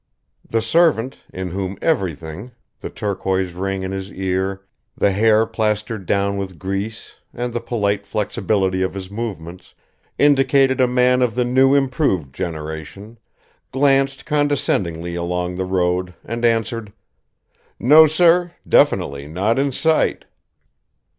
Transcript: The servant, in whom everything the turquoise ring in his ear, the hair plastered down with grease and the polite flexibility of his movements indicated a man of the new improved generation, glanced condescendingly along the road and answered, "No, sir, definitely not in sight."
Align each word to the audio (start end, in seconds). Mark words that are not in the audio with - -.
The 0.43 0.63
servant, 0.63 1.19
in 1.31 1.51
whom 1.51 1.77
everything 1.79 2.53
the 2.79 2.89
turquoise 2.89 3.53
ring 3.53 3.83
in 3.83 3.91
his 3.91 4.11
ear, 4.11 4.65
the 4.97 5.11
hair 5.11 5.45
plastered 5.45 6.07
down 6.07 6.37
with 6.37 6.57
grease 6.57 7.17
and 7.35 7.53
the 7.53 7.59
polite 7.59 8.07
flexibility 8.07 8.81
of 8.81 8.95
his 8.95 9.11
movements 9.11 9.75
indicated 10.17 10.81
a 10.81 10.87
man 10.87 11.21
of 11.21 11.35
the 11.35 11.45
new 11.45 11.75
improved 11.75 12.33
generation, 12.33 13.19
glanced 13.71 14.25
condescendingly 14.25 15.13
along 15.13 15.53
the 15.53 15.65
road 15.65 16.15
and 16.25 16.45
answered, 16.45 16.93
"No, 17.77 18.07
sir, 18.07 18.53
definitely 18.67 19.27
not 19.27 19.59
in 19.59 19.71
sight." 19.71 20.25